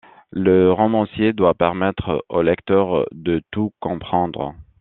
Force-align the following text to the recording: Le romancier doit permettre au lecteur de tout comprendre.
Le 0.31 0.71
romancier 0.73 1.31
doit 1.31 1.53
permettre 1.53 2.25
au 2.29 2.41
lecteur 2.41 3.05
de 3.11 3.43
tout 3.51 3.71
comprendre. 3.79 4.55